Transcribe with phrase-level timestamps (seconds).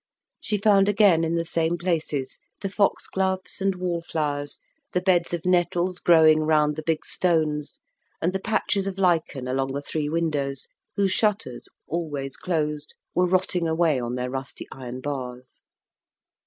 [0.39, 4.59] She found again in the same places the foxgloves and wallflowers,
[4.93, 7.77] the beds of nettles growing round the big stones,
[8.19, 13.67] and the patches of lichen along the three windows, whose shutters, always closed, were rotting
[13.67, 15.61] away on their rusty iron bars.